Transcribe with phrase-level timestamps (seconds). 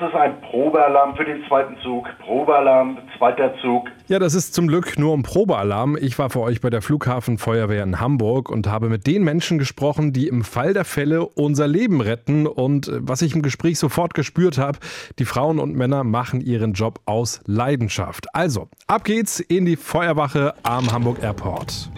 [0.00, 2.06] ist ein Probealarm für den zweiten Zug.
[2.24, 3.88] Probealarm, zweiter Zug.
[4.06, 5.96] Ja, das ist zum Glück nur ein Probealarm.
[6.00, 10.12] Ich war für euch bei der Flughafenfeuerwehr in Hamburg und habe mit den Menschen gesprochen,
[10.12, 12.46] die im Fall der Fälle unser Leben retten.
[12.46, 14.78] Und äh, was ich im Gespräch sofort gespürt habe,
[15.18, 18.26] die Frauen und Männer machen ihren Job aus Leidenschaft.
[18.34, 21.90] Also, ab geht's in die Feuerwache am Hamburg Airport.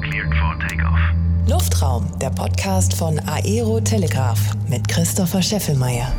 [0.00, 1.25] Cleared for takeoff.
[1.48, 6.12] Luftraum, der Podcast von Aero Telegraph mit Christopher Scheffelmeier.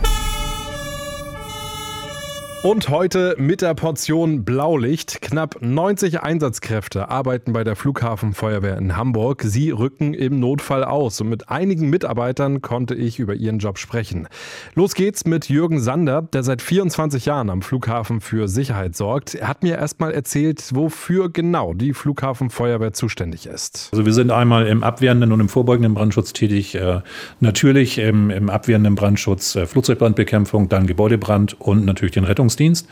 [2.64, 5.22] Und heute mit der Portion Blaulicht.
[5.22, 9.44] Knapp 90 Einsatzkräfte arbeiten bei der Flughafenfeuerwehr in Hamburg.
[9.46, 14.28] Sie rücken im Notfall aus und mit einigen Mitarbeitern konnte ich über ihren Job sprechen.
[14.74, 19.36] Los geht's mit Jürgen Sander, der seit 24 Jahren am Flughafen für Sicherheit sorgt.
[19.36, 23.90] Er hat mir erstmal erzählt, wofür genau die Flughafenfeuerwehr zuständig ist.
[23.92, 26.74] Also wir sind einmal im abwehrenden und im vorbeugenden Brandschutz tätig.
[26.74, 27.02] Äh,
[27.40, 32.88] natürlich im, im abwehrenden Brandschutz äh, Flugzeugbrandbekämpfung, dann Gebäudebrand und natürlich den Rettungs Rettungsdienst.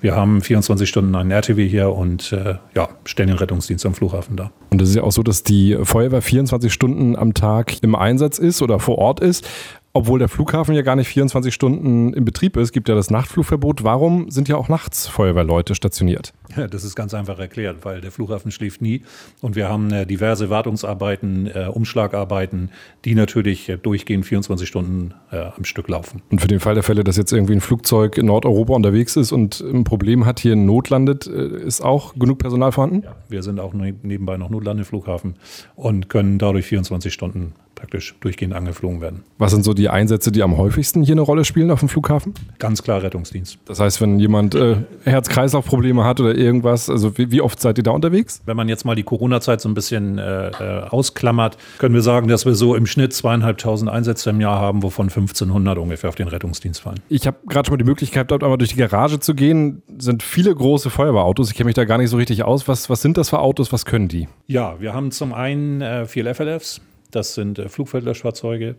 [0.00, 4.36] Wir haben 24 Stunden einen RTW hier und äh, ja, stellen den Rettungsdienst am Flughafen
[4.36, 4.52] dar.
[4.70, 8.38] Und es ist ja auch so, dass die Feuerwehr 24 Stunden am Tag im Einsatz
[8.38, 9.48] ist oder vor Ort ist
[9.96, 13.84] obwohl der Flughafen ja gar nicht 24 Stunden im Betrieb ist, gibt ja das Nachtflugverbot.
[13.84, 16.32] Warum sind ja auch nachts Feuerwehrleute stationiert?
[16.56, 19.02] Ja, das ist ganz einfach erklärt, weil der Flughafen schläft nie
[19.40, 22.70] und wir haben äh, diverse Wartungsarbeiten, äh, Umschlagarbeiten,
[23.04, 26.22] die natürlich äh, durchgehend 24 Stunden äh, am Stück laufen.
[26.28, 29.30] Und für den Fall der Fälle, dass jetzt irgendwie ein Flugzeug in Nordeuropa unterwegs ist
[29.30, 33.04] und ein Problem hat, hier in Not landet, äh, ist auch genug Personal vorhanden?
[33.04, 35.36] Ja, wir sind auch nebenbei noch Notlandeflughafen
[35.76, 37.54] und können dadurch 24 Stunden
[37.84, 39.24] praktisch durchgehend angeflogen werden.
[39.36, 42.32] Was sind so die Einsätze, die am häufigsten hier eine Rolle spielen auf dem Flughafen?
[42.58, 43.58] Ganz klar Rettungsdienst.
[43.66, 47.84] Das heißt, wenn jemand äh, Herz-Kreislauf-Probleme hat oder irgendwas, also wie, wie, oft seid ihr
[47.84, 48.40] da unterwegs?
[48.46, 52.26] Wenn man jetzt mal die Corona-Zeit so ein bisschen äh, äh ausklammert, können wir sagen,
[52.26, 56.28] dass wir so im Schnitt zweieinhalbtausend Einsätze im Jahr haben, wovon 1500 ungefähr auf den
[56.28, 57.00] Rettungsdienst fallen.
[57.10, 59.82] Ich habe gerade schon mal die Möglichkeit gehabt, einmal durch die Garage zu gehen.
[59.98, 61.50] Sind viele große Feuerwehrautos.
[61.50, 62.66] Ich kenne mich da gar nicht so richtig aus.
[62.66, 63.72] Was, was sind das für Autos?
[63.72, 64.26] Was können die?
[64.46, 66.80] Ja, wir haben zum einen äh, vier FLFs.
[67.14, 68.76] Das sind äh, Flugfeldlöschfahrzeuge.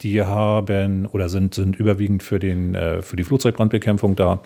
[0.00, 4.40] Die haben oder sind, sind überwiegend für, den, äh, für die Flugzeugbrandbekämpfung da.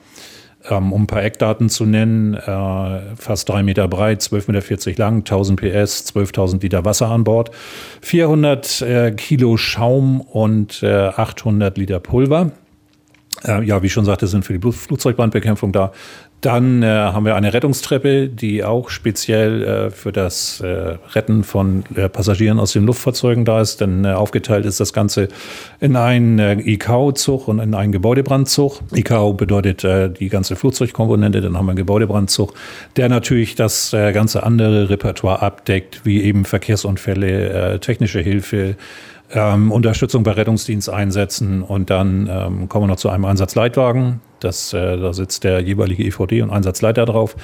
[0.69, 5.19] Ähm, um ein paar Eckdaten zu nennen, äh, fast drei Meter breit, 12,40 Meter lang,
[5.19, 7.53] 1000 PS, 12.000 Liter Wasser an Bord,
[8.03, 12.51] 400 äh, Kilo Schaum und äh, 800 Liter Pulver.
[13.45, 15.93] Äh, ja, wie schon sagte, sind für die Flugzeugbrandbekämpfung da.
[16.41, 21.83] Dann äh, haben wir eine Rettungstreppe, die auch speziell äh, für das äh, Retten von
[21.97, 23.81] äh, Passagieren aus den Luftfahrzeugen da ist.
[23.81, 25.29] Denn äh, aufgeteilt ist das Ganze
[25.81, 28.81] in einen ICAO-Zug und in einen Gebäudebrandzug.
[28.95, 29.85] ICAO bedeutet
[30.19, 32.55] die ganze Flugzeugkomponente, dann haben wir einen Gebäudebrandzug,
[32.97, 38.77] der natürlich das ganze andere Repertoire abdeckt, wie eben Verkehrsunfälle, technische Hilfe,
[39.33, 44.21] ähm, Unterstützung bei Rettungsdiensteinsätzen und dann ähm, kommen wir noch zu einem Einsatzleitwagen.
[44.41, 47.37] Das, äh, da sitzt der jeweilige EVD und Einsatzleiter drauf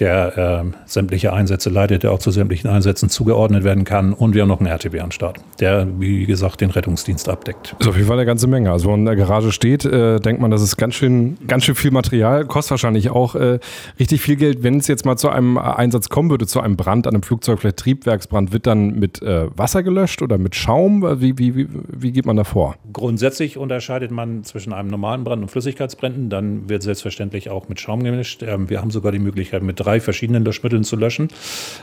[0.00, 4.12] der äh, sämtliche Einsätze leitet, der auch zu sämtlichen Einsätzen zugeordnet werden kann.
[4.12, 7.76] Und wir haben noch einen RTW an Start, der, wie gesagt, den Rettungsdienst abdeckt.
[7.78, 8.72] Ist auf jeden Fall eine ganze Menge.
[8.72, 11.64] Also, wenn man in der Garage steht, äh, denkt man, das ist ganz schön, ganz
[11.64, 13.58] schön viel Material, kostet wahrscheinlich auch äh,
[13.98, 14.62] richtig viel Geld.
[14.62, 17.60] Wenn es jetzt mal zu einem Einsatz kommen würde, zu einem Brand an einem Flugzeug,
[17.60, 21.02] vielleicht Triebwerksbrand, wird dann mit äh, Wasser gelöscht oder mit Schaum?
[21.20, 22.76] Wie, wie, wie, wie geht man da vor?
[22.92, 26.30] Grundsätzlich unterscheidet man zwischen einem normalen Brand und Flüssigkeitsbränden.
[26.30, 28.42] Dann wird selbstverständlich auch mit Schaum gemischt.
[28.42, 31.28] Ähm, wir haben sogar die Möglichkeit, mit drei drei verschiedenen Löschmitteln zu löschen.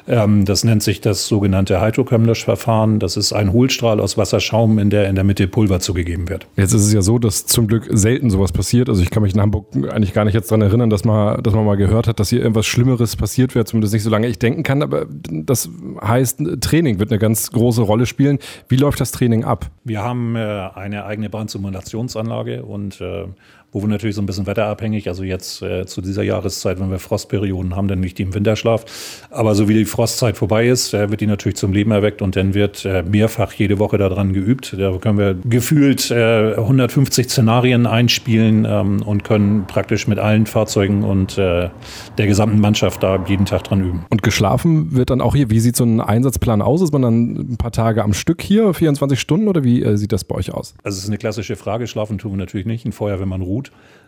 [0.08, 3.00] Ähm, das nennt sich das sogenannte Hydrochem-Löschverfahren.
[3.00, 6.48] Das ist ein Hohlstrahl aus Wasserschaum, in der in der Mitte Pulver zugegeben wird.
[6.56, 8.88] Jetzt ist es ja so, dass zum Glück selten sowas passiert.
[8.88, 11.54] Also ich kann mich in Hamburg eigentlich gar nicht jetzt daran erinnern, dass man, dass
[11.54, 14.40] man mal gehört hat, dass hier irgendwas Schlimmeres passiert wäre, zumindest nicht so lange ich
[14.40, 14.82] denken kann.
[14.82, 15.70] Aber das
[16.02, 18.40] heißt, Training wird eine ganz große Rolle spielen.
[18.70, 19.70] Wie läuft das Training ab?
[19.84, 23.26] Wir haben äh, eine eigene Brandsimulationsanlage und äh,
[23.72, 27.00] wo wir natürlich so ein bisschen wetterabhängig, also jetzt äh, zu dieser Jahreszeit, wenn wir
[27.00, 28.86] Frostperioden haben, dann nicht die im Winterschlaf.
[29.30, 32.36] Aber so wie die Frostzeit vorbei ist, äh, wird die natürlich zum Leben erweckt und
[32.36, 34.76] dann wird äh, mehrfach jede Woche daran geübt.
[34.78, 41.04] Da können wir gefühlt 150 äh, Szenarien einspielen ähm, und können praktisch mit allen Fahrzeugen
[41.04, 41.70] und äh,
[42.18, 44.06] der gesamten Mannschaft da jeden Tag dran üben.
[44.10, 45.50] Und geschlafen wird dann auch hier.
[45.50, 46.82] Wie sieht so ein Einsatzplan aus?
[46.82, 50.12] Ist man dann ein paar Tage am Stück hier, 24 Stunden oder wie äh, sieht
[50.12, 50.74] das bei euch aus?
[50.84, 51.88] Also es ist eine klassische Frage.
[51.88, 52.86] Schlafen tun wir natürlich nicht.
[52.86, 53.57] Ein Feuer, wenn man ruht.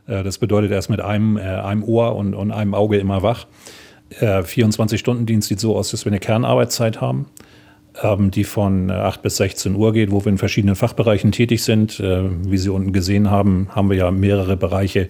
[0.09, 3.23] Äh, das bedeutet, er ist mit einem, äh, einem Ohr und, und einem Auge immer
[3.23, 3.47] wach.
[4.11, 7.27] 24-Stunden-Dienst äh, sieht so aus, dass wir eine Kernarbeitszeit haben,
[8.01, 11.99] ähm, die von 8 bis 16 Uhr geht, wo wir in verschiedenen Fachbereichen tätig sind.
[11.99, 15.09] Wie Sie unten gesehen haben, haben wir ja mehrere Bereiche.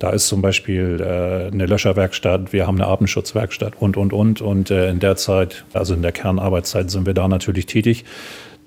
[0.00, 4.40] Da ist zum Beispiel eine Löscherwerkstatt, wir haben eine Atemschutzwerkstatt und, und, und.
[4.40, 8.04] Und in der Zeit, also in der Kernarbeitszeit, sind wir da natürlich tätig.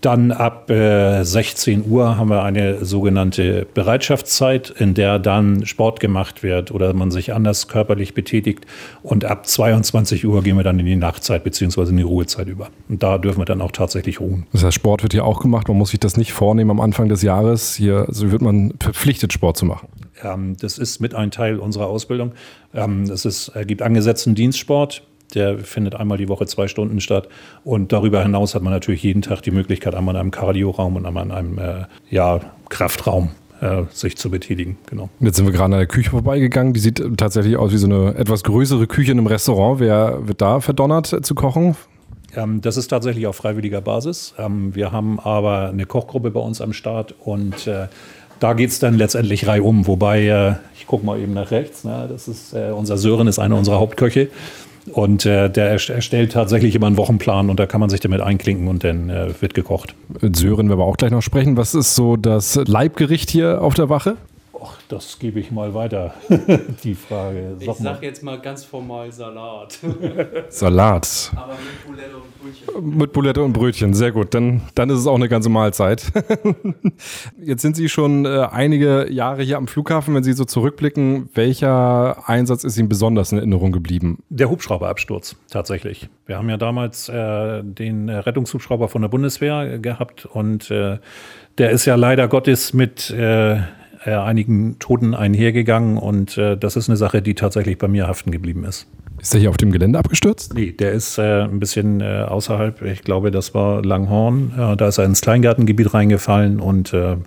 [0.06, 6.44] Dann ab äh, 16 Uhr haben wir eine sogenannte Bereitschaftszeit, in der dann Sport gemacht
[6.44, 8.68] wird oder man sich anders körperlich betätigt.
[9.02, 11.90] Und ab 22 Uhr gehen wir dann in die Nachtzeit bzw.
[11.90, 12.68] in die Ruhezeit über.
[12.88, 14.46] Und da dürfen wir dann auch tatsächlich ruhen.
[14.54, 15.70] Das heißt, Sport wird hier auch gemacht.
[15.70, 17.74] Man muss sich das nicht vornehmen am Anfang des Jahres.
[17.74, 19.88] Hier also wird man verpflichtet, Sport zu machen.
[20.22, 22.34] Ähm, das ist mit ein Teil unserer Ausbildung.
[22.76, 25.02] Ähm, es ist, äh, gibt angesetzten Dienstsport.
[25.34, 27.28] Der findet einmal die Woche zwei Stunden statt.
[27.64, 31.06] Und darüber hinaus hat man natürlich jeden Tag die Möglichkeit, einmal in einem Kardioraum und
[31.06, 32.40] einmal in einem äh, ja,
[32.70, 33.32] Kraftraum
[33.62, 34.78] äh, sich zu betätigen.
[34.88, 35.10] Genau.
[35.20, 36.74] Jetzt sind wir gerade an der Küche vorbeigegangen.
[36.74, 39.80] Die sieht tatsächlich aus wie so eine etwas größere Küche in einem Restaurant.
[39.80, 41.76] Wer wird da verdonnert äh, zu kochen?
[42.36, 44.34] Ähm, das ist tatsächlich auf freiwilliger Basis.
[44.38, 47.88] Ähm, wir haben aber eine Kochgruppe bei uns am Start und äh,
[48.40, 49.88] da geht es dann letztendlich reihum.
[49.88, 52.08] Wobei, äh, ich gucke mal eben nach rechts, ne?
[52.10, 54.30] das ist, äh, unser Sören ist einer unserer Hauptköche.
[54.92, 58.68] Und äh, der erstellt tatsächlich immer einen Wochenplan und da kann man sich damit einklinken
[58.68, 59.96] und dann äh, wird gekocht.
[60.22, 61.58] Sören werden wir auch gleich noch sprechen.
[61.58, 64.16] Was ist so das Leibgericht hier auf der Wache?
[64.68, 66.16] Ach, das gebe ich mal weiter,
[66.84, 67.58] die Frage.
[67.60, 69.78] Sag ich sag jetzt mal ganz formal Salat.
[70.50, 71.32] Salat.
[71.36, 72.98] Aber mit Boulette und Brötchen.
[72.98, 74.34] Mit Boulette und Brötchen, sehr gut.
[74.34, 76.12] Dann, dann ist es auch eine ganze Mahlzeit.
[77.44, 80.16] Jetzt sind Sie schon äh, einige Jahre hier am Flughafen.
[80.16, 84.24] Wenn Sie so zurückblicken, welcher Einsatz ist Ihnen besonders in Erinnerung geblieben?
[84.30, 86.10] Der Hubschrauberabsturz, tatsächlich.
[86.26, 90.98] Wir haben ja damals äh, den Rettungshubschrauber von der Bundeswehr gehabt und äh,
[91.58, 93.60] der ist ja leider Gottes mit äh,
[94.06, 98.32] äh, einigen Toten einhergegangen und äh, das ist eine Sache, die tatsächlich bei mir haften
[98.32, 98.88] geblieben ist.
[99.22, 100.54] Ist der hier auf dem Gelände abgestürzt?
[100.54, 102.82] Nee, der ist äh, ein bisschen äh, außerhalb.
[102.84, 104.54] Ich glaube, das war Langhorn.
[104.58, 107.18] Ja, da ist er ins Kleingartengebiet reingefallen und äh,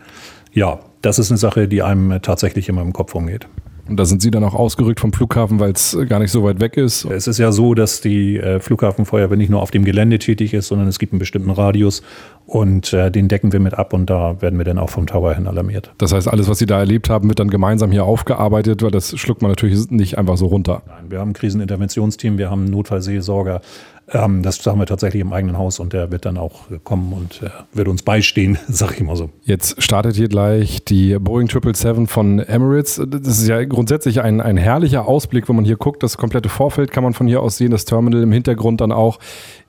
[0.52, 3.46] ja, das ist eine Sache, die einem tatsächlich immer im Kopf umgeht.
[3.88, 6.61] Und da sind Sie dann auch ausgerückt vom Flughafen, weil es gar nicht so weit
[6.61, 7.05] weg ist?
[7.06, 10.69] Es ist ja so, dass die äh, Flughafenfeuerwehr nicht nur auf dem Gelände tätig ist,
[10.69, 12.02] sondern es gibt einen bestimmten Radius
[12.46, 15.35] und äh, den decken wir mit ab und da werden wir dann auch vom Tower
[15.35, 15.93] hin alarmiert.
[15.99, 19.19] Das heißt, alles, was Sie da erlebt haben, wird dann gemeinsam hier aufgearbeitet, weil das
[19.19, 20.82] schluckt man natürlich nicht einfach so runter.
[20.87, 23.61] Nein, wir haben ein Kriseninterventionsteam, wir haben einen Notfallseelsorger,
[24.12, 27.43] ähm, das haben wir tatsächlich im eigenen Haus und der wird dann auch kommen und
[27.43, 29.31] äh, wird uns beistehen, sag ich mal so.
[29.43, 33.00] Jetzt startet hier gleich die Boeing 777 von Emirates.
[33.06, 36.02] Das ist ja grundsätzlich ein, ein herrlicher Ausblick, wenn man hier guckt.
[36.02, 39.19] Das komplette Vorfeld kann man von hier aus sehen, das Terminal im Hintergrund dann auch.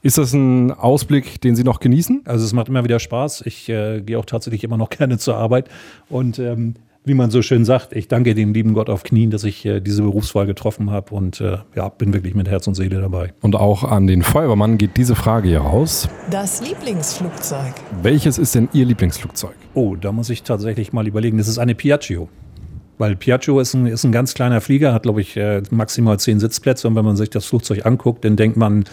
[0.01, 2.21] Ist das ein Ausblick, den Sie noch genießen?
[2.25, 3.44] Also es macht immer wieder Spaß.
[3.45, 5.69] Ich äh, gehe auch tatsächlich immer noch gerne zur Arbeit
[6.09, 6.75] und ähm,
[7.09, 9.81] wie man so schön sagt, ich danke dem lieben Gott auf Knien, dass ich äh,
[9.81, 13.33] diese Berufswahl getroffen habe und äh, ja, bin wirklich mit Herz und Seele dabei.
[13.41, 16.07] Und auch an den Feuerwehrmann geht diese Frage hier raus.
[16.29, 17.73] Das Lieblingsflugzeug.
[18.03, 19.56] Welches ist denn Ihr Lieblingsflugzeug?
[19.73, 21.39] Oh, da muss ich tatsächlich mal überlegen.
[21.39, 22.29] Das ist eine Piaggio.
[23.00, 26.40] Weil Piaggio ist ein, ist ein ganz kleiner Flieger, hat, glaube ich, äh, maximal zehn
[26.40, 26.88] Sitzplätze.
[26.88, 28.84] Und wenn man sich das Flugzeug anguckt, dann denkt man,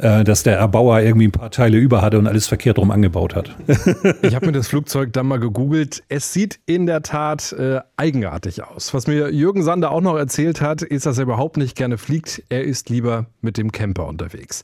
[0.00, 3.34] äh, dass der Erbauer irgendwie ein paar Teile über hatte und alles verkehrt rum angebaut
[3.34, 3.54] hat.
[4.22, 6.02] ich habe mir das Flugzeug dann mal gegoogelt.
[6.08, 8.94] Es sieht in der Tat äh, eigenartig aus.
[8.94, 12.42] Was mir Jürgen Sander auch noch erzählt hat, ist, dass er überhaupt nicht gerne fliegt.
[12.48, 14.62] Er ist lieber mit dem Camper unterwegs.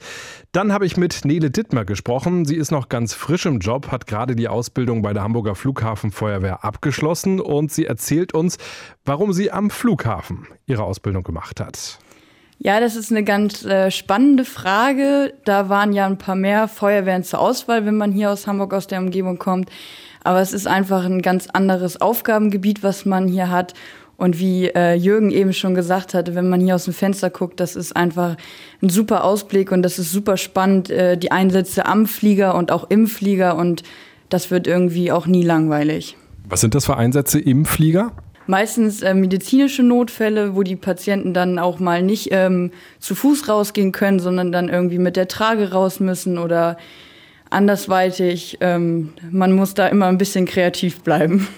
[0.52, 2.46] Dann habe ich mit Nele Dittmer gesprochen.
[2.46, 6.64] Sie ist noch ganz frisch im Job, hat gerade die Ausbildung bei der Hamburger Flughafenfeuerwehr
[6.64, 8.56] abgeschlossen und sie erzählt uns,
[9.04, 11.98] warum sie am Flughafen ihre Ausbildung gemacht hat.
[12.58, 15.34] Ja, das ist eine ganz äh, spannende Frage.
[15.44, 18.86] Da waren ja ein paar mehr Feuerwehren zur Auswahl, wenn man hier aus Hamburg aus
[18.86, 19.70] der Umgebung kommt.
[20.24, 23.74] Aber es ist einfach ein ganz anderes Aufgabengebiet, was man hier hat.
[24.16, 27.60] Und wie äh, Jürgen eben schon gesagt hatte, wenn man hier aus dem Fenster guckt,
[27.60, 28.36] das ist einfach
[28.82, 32.88] ein super Ausblick und das ist super spannend, äh, die Einsätze am Flieger und auch
[32.88, 33.82] im Flieger und
[34.30, 36.16] das wird irgendwie auch nie langweilig.
[36.48, 38.12] Was sind das für Einsätze im Flieger?
[38.46, 43.92] Meistens äh, medizinische Notfälle, wo die Patienten dann auch mal nicht ähm, zu Fuß rausgehen
[43.92, 46.76] können, sondern dann irgendwie mit der Trage raus müssen oder
[47.50, 48.58] andersweitig.
[48.60, 51.48] Ähm, man muss da immer ein bisschen kreativ bleiben.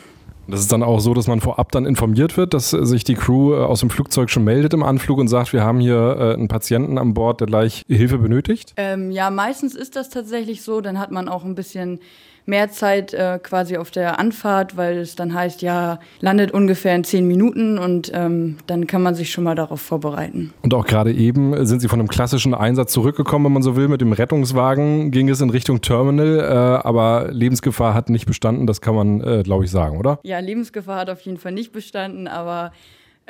[0.48, 3.52] Das ist dann auch so, dass man vorab dann informiert wird, dass sich die Crew
[3.52, 6.48] äh, aus dem Flugzeug schon meldet im Anflug und sagt, wir haben hier äh, einen
[6.48, 8.72] Patienten an Bord, der gleich Hilfe benötigt?
[8.78, 10.80] Ähm, ja, meistens ist das tatsächlich so.
[10.80, 12.00] Dann hat man auch ein bisschen
[12.48, 17.04] mehr Zeit äh, quasi auf der Anfahrt, weil es dann heißt, ja, landet ungefähr in
[17.04, 20.52] zehn Minuten und ähm, dann kann man sich schon mal darauf vorbereiten.
[20.62, 23.88] Und auch gerade eben sind Sie von einem klassischen Einsatz zurückgekommen, wenn man so will.
[23.88, 28.80] Mit dem Rettungswagen ging es in Richtung Terminal, äh, aber Lebensgefahr hat nicht bestanden, das
[28.80, 30.18] kann man, äh, glaube ich, sagen, oder?
[30.22, 32.72] Ja, Lebensgefahr hat auf jeden Fall nicht bestanden, aber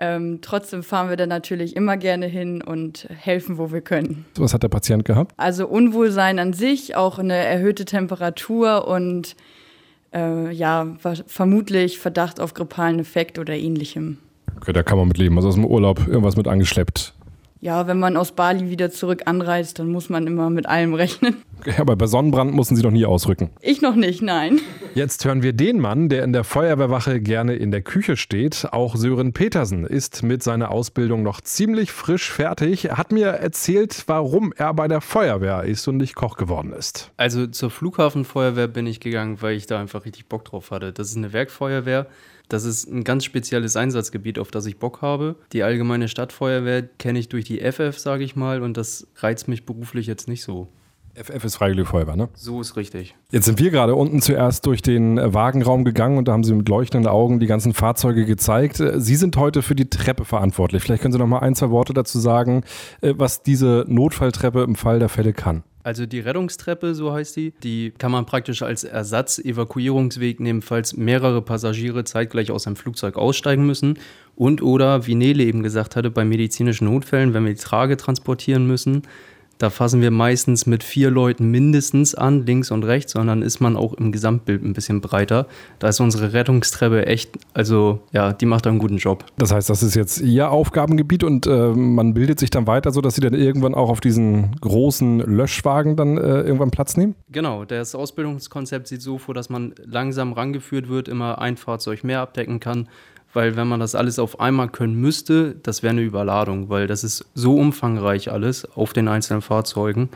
[0.00, 4.24] ähm, trotzdem fahren wir da natürlich immer gerne hin und helfen, wo wir können.
[4.36, 5.34] Was hat der Patient gehabt?
[5.36, 9.34] Also Unwohlsein an sich, auch eine erhöhte Temperatur und
[10.14, 14.18] äh, ja, vermutlich Verdacht auf grippalen Effekt oder ähnlichem.
[14.56, 15.36] Okay, da kann man mit leben.
[15.36, 17.14] Also aus dem Urlaub irgendwas mit angeschleppt.
[17.60, 21.36] Ja, wenn man aus Bali wieder zurück anreist, dann muss man immer mit allem rechnen.
[21.66, 23.50] Ja, aber bei Sonnenbrand mussten Sie noch nie ausrücken.
[23.60, 24.60] Ich noch nicht, nein.
[24.94, 28.66] Jetzt hören wir den Mann, der in der Feuerwehrwache gerne in der Küche steht.
[28.72, 32.86] Auch Sören Petersen ist mit seiner Ausbildung noch ziemlich frisch fertig.
[32.86, 37.12] Er hat mir erzählt, warum er bei der Feuerwehr ist und nicht Koch geworden ist.
[37.16, 40.92] Also zur Flughafenfeuerwehr bin ich gegangen, weil ich da einfach richtig Bock drauf hatte.
[40.92, 42.06] Das ist eine Werkfeuerwehr.
[42.48, 45.36] Das ist ein ganz spezielles Einsatzgebiet, auf das ich Bock habe.
[45.52, 49.66] Die allgemeine Stadtfeuerwehr kenne ich durch die FF, sage ich mal, und das reizt mich
[49.66, 50.68] beruflich jetzt nicht so.
[51.22, 52.28] FF ist Freiwillige Feuerwehr, ne?
[52.34, 53.16] So ist richtig.
[53.32, 56.54] Jetzt sind wir gerade unten zuerst durch den äh, Wagenraum gegangen und da haben Sie
[56.54, 58.78] mit leuchtenden Augen die ganzen Fahrzeuge gezeigt.
[58.78, 60.82] Äh, Sie sind heute für die Treppe verantwortlich.
[60.82, 62.62] Vielleicht können Sie noch mal ein, zwei Worte dazu sagen,
[63.00, 65.64] äh, was diese Notfalltreppe im Fall der Fälle kann.
[65.82, 71.40] Also die Rettungstreppe, so heißt die, die kann man praktisch als Ersatz-Evakuierungsweg nehmen, falls mehrere
[71.40, 73.98] Passagiere zeitgleich aus einem Flugzeug aussteigen müssen.
[74.36, 78.66] Und oder, wie Nele eben gesagt hatte, bei medizinischen Notfällen, wenn wir die Trage transportieren
[78.66, 79.02] müssen,
[79.58, 83.76] da fassen wir meistens mit vier Leuten mindestens an, links und rechts, sondern ist man
[83.76, 85.46] auch im Gesamtbild ein bisschen breiter.
[85.78, 89.24] Da ist unsere Rettungstreppe echt, also ja, die macht einen guten Job.
[89.36, 93.00] Das heißt, das ist jetzt Ihr Aufgabengebiet und äh, man bildet sich dann weiter, so
[93.00, 97.14] dass Sie dann irgendwann auch auf diesen großen Löschwagen dann äh, irgendwann Platz nehmen?
[97.30, 102.20] Genau, das Ausbildungskonzept sieht so vor, dass man langsam rangeführt wird, immer ein Fahrzeug mehr
[102.20, 102.88] abdecken kann,
[103.32, 107.04] weil wenn man das alles auf einmal können müsste, das wäre eine Überladung, weil das
[107.04, 110.08] ist so umfangreich alles auf den einzelnen Fahrzeugen.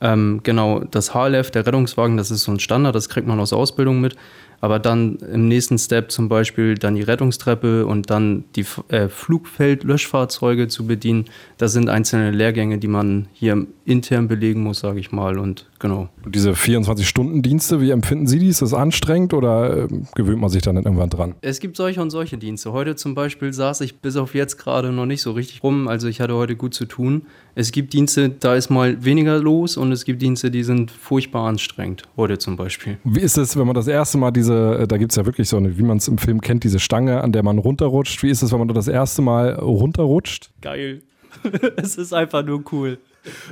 [0.00, 3.50] Ähm, genau, das HLF, der Rettungswagen, das ist so ein Standard, das kriegt man aus
[3.50, 4.16] der Ausbildung mit.
[4.62, 10.68] Aber dann im nächsten Step zum Beispiel dann die Rettungstreppe und dann die äh, Flugfeldlöschfahrzeuge
[10.68, 11.24] zu bedienen,
[11.58, 15.36] das sind einzelne Lehrgänge, die man hier intern belegen muss, sage ich mal.
[15.40, 16.10] Und genau.
[16.24, 18.46] Und diese 24-Stunden-Dienste, wie empfinden Sie die?
[18.46, 21.34] Ist das anstrengend oder äh, gewöhnt man sich dann irgendwann dran?
[21.40, 22.72] Es gibt solche und solche Dienste.
[22.72, 25.88] Heute zum Beispiel saß ich bis auf jetzt gerade noch nicht so richtig rum.
[25.88, 27.26] Also ich hatte heute gut zu tun.
[27.54, 31.46] Es gibt Dienste, da ist mal weniger los und es gibt Dienste, die sind furchtbar
[31.48, 32.02] anstrengend.
[32.16, 32.96] Heute zum Beispiel.
[33.04, 35.48] Wie ist es, wenn man das erste Mal diese, äh, da gibt es ja wirklich
[35.48, 38.22] so eine, wie man es im Film kennt, diese Stange, an der man runterrutscht.
[38.22, 40.50] Wie ist es, wenn man da das erste Mal runterrutscht?
[40.62, 41.02] Geil.
[41.76, 42.98] es ist einfach nur cool.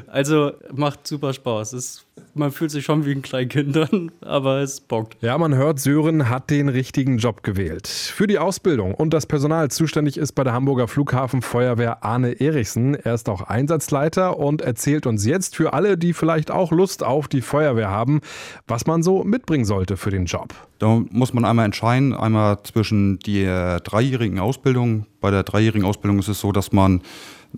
[0.07, 1.73] Also macht super Spaß.
[1.75, 3.77] Es, man fühlt sich schon wie ein Kleinkind
[4.21, 5.17] aber es bockt.
[5.23, 7.87] Ja, man hört, Sören hat den richtigen Job gewählt.
[7.87, 12.95] Für die Ausbildung und das Personal zuständig ist bei der Hamburger Flughafenfeuerwehr Arne Erichsen.
[12.95, 17.29] Er ist auch Einsatzleiter und erzählt uns jetzt für alle, die vielleicht auch Lust auf
[17.29, 18.21] die Feuerwehr haben,
[18.67, 20.55] was man so mitbringen sollte für den Job.
[20.79, 25.07] Da muss man einmal entscheiden, einmal zwischen der dreijährigen Ausbildung.
[25.21, 27.03] Bei der dreijährigen Ausbildung ist es so, dass man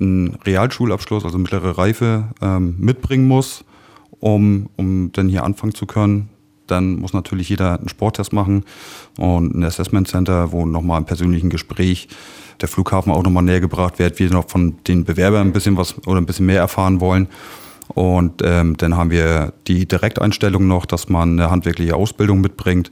[0.00, 3.64] einen Realschulabschluss, also mittlere Reife, ähm, mitbringen muss,
[4.20, 6.28] um, um dann hier anfangen zu können.
[6.66, 8.64] Dann muss natürlich jeder einen Sporttest machen
[9.18, 12.08] und ein Assessment Center, wo nochmal im persönlichen Gespräch
[12.60, 15.96] der Flughafen auch nochmal näher gebracht wird, wir noch von den Bewerbern ein bisschen was
[16.06, 17.28] oder ein bisschen mehr erfahren wollen.
[17.88, 22.90] Und ähm, dann haben wir die Direkteinstellung noch, dass man eine handwerkliche Ausbildung mitbringt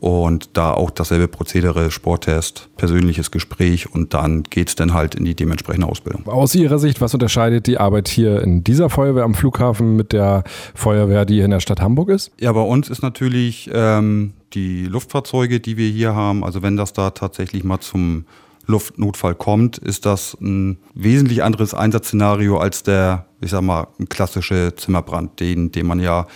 [0.00, 5.24] und da auch dasselbe Prozedere, Sporttest, persönliches Gespräch und dann geht es dann halt in
[5.24, 6.26] die dementsprechende Ausbildung.
[6.26, 10.44] Aus Ihrer Sicht, was unterscheidet die Arbeit hier in dieser Feuerwehr am Flughafen mit der
[10.74, 12.32] Feuerwehr, die hier in der Stadt Hamburg ist?
[12.40, 16.92] Ja, bei uns ist natürlich ähm, die Luftfahrzeuge, die wir hier haben, also wenn das
[16.92, 18.24] da tatsächlich mal zum
[18.66, 25.40] Luftnotfall kommt, ist das ein wesentlich anderes Einsatzszenario als der, ich sag mal, klassische Zimmerbrand,
[25.40, 26.26] den, den man ja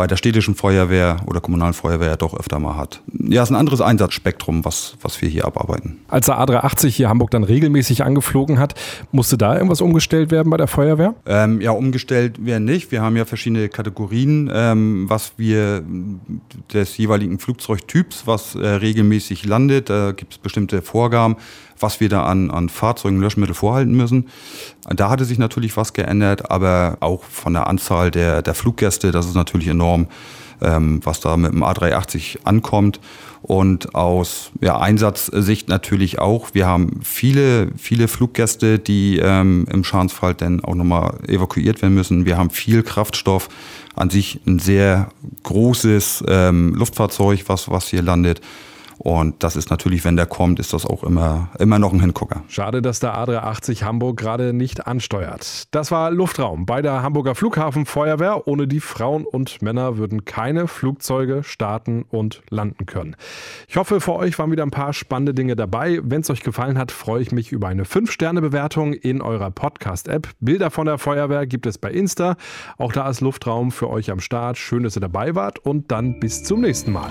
[0.00, 3.02] bei der städtischen Feuerwehr oder kommunalen Feuerwehr doch öfter mal hat.
[3.12, 6.00] Ja, es ist ein anderes Einsatzspektrum, was, was wir hier abarbeiten.
[6.08, 8.72] Als der A380 hier Hamburg dann regelmäßig angeflogen hat,
[9.12, 11.16] musste da irgendwas umgestellt werden bei der Feuerwehr?
[11.26, 12.92] Ähm, ja, umgestellt werden nicht.
[12.92, 15.84] Wir haben ja verschiedene Kategorien, ähm, was wir
[16.72, 19.90] des jeweiligen Flugzeugtyps, was äh, regelmäßig landet.
[19.90, 21.36] Da gibt es bestimmte Vorgaben,
[21.80, 24.28] was wir da an, an Fahrzeugen, Löschmittel vorhalten müssen.
[24.88, 29.26] Da hatte sich natürlich was geändert, aber auch von der Anzahl der, der Fluggäste, das
[29.26, 30.06] ist natürlich enorm,
[30.62, 33.00] ähm, was da mit dem A380 ankommt.
[33.42, 36.50] Und aus ja, Einsatzsicht natürlich auch.
[36.52, 42.26] Wir haben viele, viele Fluggäste, die ähm, im Schadensfall dann auch nochmal evakuiert werden müssen.
[42.26, 43.48] Wir haben viel Kraftstoff,
[43.96, 45.08] an sich ein sehr
[45.42, 48.40] großes ähm, Luftfahrzeug, was, was hier landet.
[49.02, 52.42] Und das ist natürlich, wenn der kommt, ist das auch immer, immer noch ein Hingucker.
[52.48, 55.74] Schade, dass der A380 Hamburg gerade nicht ansteuert.
[55.74, 58.46] Das war Luftraum bei der Hamburger Flughafenfeuerwehr.
[58.46, 63.16] Ohne die Frauen und Männer würden keine Flugzeuge starten und landen können.
[63.68, 66.00] Ich hoffe, für euch waren wieder ein paar spannende Dinge dabei.
[66.02, 70.28] Wenn es euch gefallen hat, freue ich mich über eine 5-Sterne-Bewertung in eurer Podcast-App.
[70.40, 72.36] Bilder von der Feuerwehr gibt es bei Insta.
[72.76, 74.58] Auch da ist Luftraum für euch am Start.
[74.58, 77.10] Schön, dass ihr dabei wart und dann bis zum nächsten Mal.